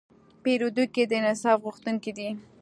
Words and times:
پیرودونکی 0.43 1.03
د 1.07 1.11
انصاف 1.21 1.57
غوښتونکی 1.65 2.11
دی. 2.17 2.29